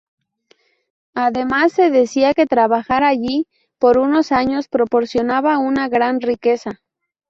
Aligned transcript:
Además 1.13 1.73
se 1.73 1.91
decía 1.91 2.33
que 2.33 2.47
trabajar 2.47 3.03
allí 3.03 3.45
por 3.77 3.99
unos 3.99 4.31
años 4.31 4.67
proporcionaba 4.67 5.59
una 5.59 5.89
gran 5.89 6.21
riqueza. 6.21 6.81